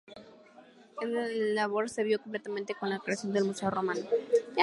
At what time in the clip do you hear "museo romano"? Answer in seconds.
3.45-4.01